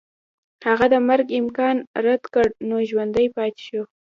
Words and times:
هغه 0.67 0.85
د 0.93 0.95
مرګ 1.09 1.27
امکان 1.41 1.77
رد 2.05 2.23
کړ 2.33 2.47
نو 2.67 2.75
ژوندی 2.89 3.27
پاتې 3.35 3.61
شو. 3.67 3.81